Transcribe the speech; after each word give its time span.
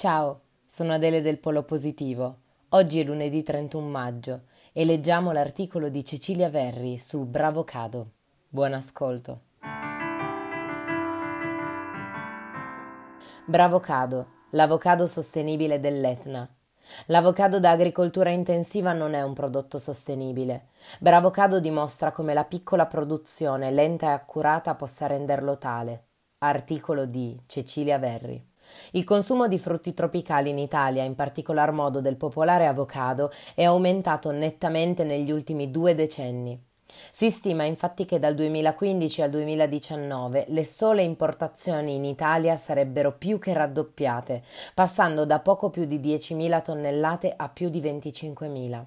Ciao, 0.00 0.40
sono 0.64 0.94
Adele 0.94 1.20
del 1.20 1.36
Polo 1.36 1.62
Positivo. 1.62 2.38
Oggi 2.70 3.00
è 3.00 3.04
lunedì 3.04 3.42
31 3.42 3.86
maggio 3.86 4.44
e 4.72 4.86
leggiamo 4.86 5.30
l'articolo 5.30 5.90
di 5.90 6.02
Cecilia 6.02 6.48
Verri 6.48 6.96
su 6.96 7.26
Bravocado. 7.26 8.12
Buon 8.48 8.72
ascolto. 8.72 9.40
Bravocado, 13.44 14.26
l'avocado 14.52 15.06
sostenibile 15.06 15.80
dell'Etna. 15.80 16.48
L'avocado 17.08 17.60
da 17.60 17.72
agricoltura 17.72 18.30
intensiva 18.30 18.94
non 18.94 19.12
è 19.12 19.20
un 19.20 19.34
prodotto 19.34 19.78
sostenibile. 19.78 20.68
Bravocado 20.98 21.60
dimostra 21.60 22.10
come 22.10 22.32
la 22.32 22.44
piccola 22.44 22.86
produzione 22.86 23.70
lenta 23.70 24.06
e 24.06 24.12
accurata 24.12 24.74
possa 24.74 25.06
renderlo 25.06 25.58
tale. 25.58 26.04
Articolo 26.38 27.04
di 27.04 27.38
Cecilia 27.44 27.98
Verri. 27.98 28.49
Il 28.92 29.04
consumo 29.04 29.48
di 29.48 29.58
frutti 29.58 29.94
tropicali 29.94 30.50
in 30.50 30.58
Italia, 30.58 31.02
in 31.02 31.14
particolar 31.14 31.72
modo 31.72 32.00
del 32.00 32.16
popolare 32.16 32.66
avocado, 32.66 33.30
è 33.54 33.64
aumentato 33.64 34.30
nettamente 34.30 35.04
negli 35.04 35.30
ultimi 35.30 35.70
due 35.70 35.94
decenni. 35.94 36.68
Si 37.12 37.30
stima 37.30 37.64
infatti 37.64 38.04
che 38.04 38.18
dal 38.18 38.34
2015 38.34 39.22
al 39.22 39.30
2019 39.30 40.46
le 40.48 40.64
sole 40.64 41.02
importazioni 41.02 41.94
in 41.94 42.04
Italia 42.04 42.56
sarebbero 42.56 43.12
più 43.12 43.38
che 43.38 43.52
raddoppiate, 43.52 44.42
passando 44.74 45.24
da 45.24 45.40
poco 45.40 45.70
più 45.70 45.84
di 45.84 45.98
10.000 45.98 46.62
tonnellate 46.62 47.32
a 47.36 47.48
più 47.48 47.68
di 47.68 47.80
25.000. 47.80 48.84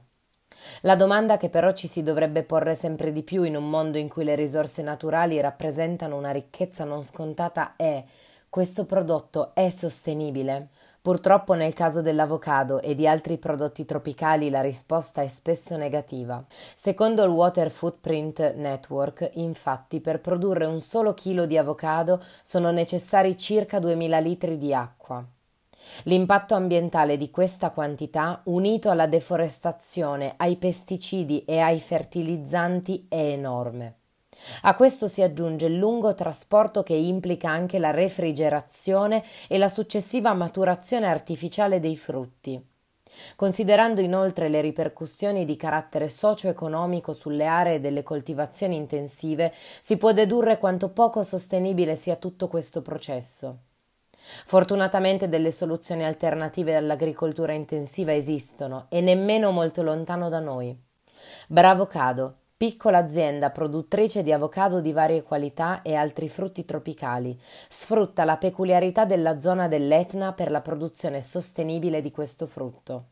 La 0.81 0.95
domanda 0.95 1.38
che 1.38 1.50
però 1.50 1.72
ci 1.72 1.88
si 1.88 2.04
dovrebbe 2.04 2.44
porre 2.44 2.76
sempre 2.76 3.12
di 3.12 3.23
più 3.23 3.44
in 3.44 3.56
un 3.56 3.70
mondo 3.70 3.98
in 3.98 4.08
cui 4.08 4.23
le 4.23 4.36
risorse 4.36 4.81
naturali 4.81 5.42
rappresentano 5.42 6.16
una 6.16 6.31
ricchezza 6.31 6.84
non 6.84 7.04
scontata 7.04 7.76
è 7.76 8.04
questo 8.54 8.86
prodotto 8.86 9.56
è 9.56 9.72
sostenibile? 9.72 10.68
Purtroppo 11.02 11.56
nel 11.56 11.74
caso 11.74 12.04
dell'avocado 12.04 12.82
e 12.82 12.94
di 12.94 13.08
altri 13.08 13.40
prodotti 13.40 13.84
tropicali 13.84 14.52
la 14.52 14.62
risposta 14.62 15.23
è 15.23 15.28
spesso 15.28 15.76
negativa. 15.76 16.45
Secondo 16.76 17.23
il 17.23 17.32
Water 17.32 17.72
Footprint 17.72 18.54
Network, 18.54 19.32
infatti, 19.34 20.02
per 20.02 20.22
produrre 20.22 20.66
un 20.66 20.82
solo 20.82 21.16
chilo 21.16 21.48
di 21.48 21.58
avocado 21.58 22.23
sono 22.44 22.70
necessari 22.70 23.36
circa 23.38 23.80
2000 23.80 24.20
litri 24.20 24.60
di 24.60 24.72
acqua. 24.72 25.26
L'impatto 26.04 26.54
ambientale 26.54 27.17
di 27.17 27.32
questa 27.32 27.72
quantità, 27.72 28.42
unito 28.44 28.92
alla 28.92 29.08
deforestazione, 29.08 30.36
ai 30.38 30.58
pesticidi 30.58 31.44
e 31.44 31.58
ai 31.58 31.80
fertilizzanti, 31.80 33.08
è 33.10 33.16
enorme. 33.16 33.95
A 34.61 34.75
questo 34.75 35.08
si 35.08 35.22
aggiunge 35.22 35.67
il 35.67 35.77
lungo 35.77 36.13
trasporto 36.16 36.83
che 36.83 36.94
implica 36.94 37.49
anche 37.49 37.80
la 37.80 37.91
refrigerazione 37.91 39.23
e 39.47 39.58
la 39.58 39.69
successiva 39.69 40.33
maturazione 40.33 41.08
artificiale 41.08 41.80
dei 41.80 41.95
frutti. 41.95 42.61
Considerando 43.36 44.02
inoltre 44.02 44.49
le 44.49 44.61
ripercussioni 44.61 45.45
di 45.45 45.55
carattere 45.55 46.09
socio-economico 46.09 47.14
sulle 47.14 47.45
aree 47.45 47.80
delle 47.80 48.03
coltivazioni 48.03 48.75
intensive, 48.75 49.53
si 49.81 49.97
può 49.97 50.14
dedurre 50.14 50.58
quanto 50.58 50.89
poco 50.89 51.23
sostenibile 51.23 51.95
sia 51.95 52.16
tutto 52.16 52.47
questo 52.47 52.81
processo. 52.81 53.58
Fortunatamente 54.45 55.27
delle 55.30 55.52
soluzioni 55.52 56.05
alternative 56.05 56.75
all'agricoltura 56.75 57.53
intensiva 57.53 58.14
esistono 58.14 58.86
e 58.89 59.02
nemmeno 59.02 59.52
molto 59.52 59.83
lontano 59.83 60.30
da 60.30 60.39
noi. 60.39 60.75
Bravo 61.47 61.86
Cado, 61.88 62.36
Piccola 62.56 63.00
azienda 63.00 63.50
produttrice 63.50 64.23
di 64.23 64.32
avocado 64.32 64.80
di 64.80 64.94
varie 64.94 65.23
qualità 65.23 65.82
e 65.82 65.96
altri 65.96 66.30
frutti 66.30 66.64
tropicali, 66.64 67.38
sfrutta 67.68 68.23
la 68.23 68.38
peculiarità 68.38 69.06
della 69.06 69.42
zona 69.42 69.68
dell'Etna 69.68 70.34
per 70.34 70.52
la 70.52 70.62
produzione 70.62 71.22
sostenibile 71.22 72.00
di 72.00 72.12
questo 72.12 72.45
frutto. 72.45 73.08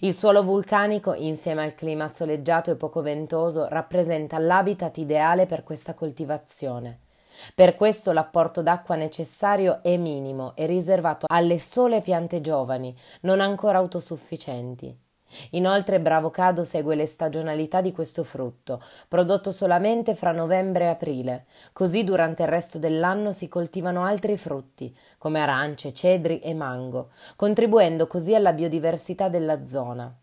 Il 0.00 0.14
suolo 0.14 0.42
vulcanico, 0.42 1.14
insieme 1.14 1.62
al 1.62 1.74
clima 1.74 2.08
soleggiato 2.08 2.70
e 2.70 2.76
poco 2.76 3.00
ventoso, 3.00 3.68
rappresenta 3.68 4.38
l'habitat 4.38 4.98
ideale 4.98 5.46
per 5.46 5.62
questa 5.62 5.94
coltivazione. 5.94 7.00
Per 7.54 7.74
questo 7.74 8.12
l'apporto 8.12 8.62
d'acqua 8.62 8.96
necessario 8.96 9.82
è 9.82 9.96
minimo 9.96 10.54
e 10.56 10.66
riservato 10.66 11.26
alle 11.28 11.58
sole 11.58 12.00
piante 12.00 12.40
giovani, 12.40 12.94
non 13.22 13.40
ancora 13.40 13.78
autosufficienti. 13.78 15.03
Inoltre 15.50 16.00
Bravocado 16.00 16.64
segue 16.64 16.94
le 16.94 17.06
stagionalità 17.06 17.80
di 17.80 17.92
questo 17.92 18.24
frutto, 18.24 18.82
prodotto 19.08 19.50
solamente 19.50 20.14
fra 20.14 20.32
novembre 20.32 20.84
e 20.84 20.88
aprile. 20.88 21.44
Così 21.72 22.04
durante 22.04 22.42
il 22.42 22.48
resto 22.48 22.78
dell'anno 22.78 23.32
si 23.32 23.48
coltivano 23.48 24.04
altri 24.04 24.36
frutti, 24.36 24.96
come 25.18 25.40
arance, 25.40 25.92
cedri 25.92 26.40
e 26.40 26.54
mango, 26.54 27.10
contribuendo 27.36 28.06
così 28.06 28.34
alla 28.34 28.52
biodiversità 28.52 29.28
della 29.28 29.66
zona. 29.66 30.14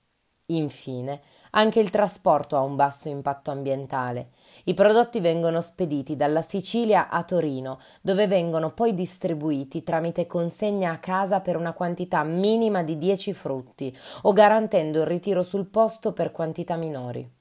Infine, 0.48 1.22
anche 1.52 1.80
il 1.80 1.90
trasporto 1.90 2.56
ha 2.56 2.62
un 2.62 2.76
basso 2.76 3.10
impatto 3.10 3.52
ambientale. 3.52 4.30
I 4.66 4.74
prodotti 4.74 5.20
vengono 5.20 5.62
spediti 5.62 6.16
dalla 6.16 6.42
Sicilia 6.42 7.10
a 7.10 7.24
Torino, 7.24 7.80
dove 8.02 8.28
vengono 8.28 8.72
poi 8.72 8.94
distribuiti 8.94 9.84
tramite 9.84 10.28
consegna 10.28 10.92
a 10.92 11.00
casa 11.00 11.40
per 11.40 11.56
una 11.58 11.74
quantità 11.74 12.24
minima 12.24 12.84
di 12.84 12.98
10 12.98 13.34
frutti 13.34 13.96
o 14.24 14.34
garantendo 14.34 15.00
il 15.00 15.08
ritiro 15.08 15.42
sul 15.44 15.68
posto 15.68 16.14
per 16.14 16.32
quantità 16.32 16.76
minori. 16.76 17.40